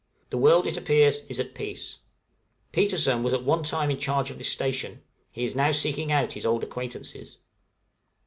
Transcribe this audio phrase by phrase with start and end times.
[0.31, 1.99] The world, it appears, is at peace.
[2.71, 6.31] Petersen was at one time in charge of this station; he is now seeking out
[6.33, 7.37] his old acquaintances.